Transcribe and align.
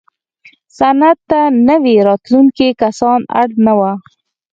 صنعت 0.77 1.17
ته 1.29 1.39
نوي 1.69 1.95
راتلونکي 2.07 2.69
کسان 2.81 3.19
اړ 3.39 3.47
نه 3.65 3.73
وو. 3.77 3.91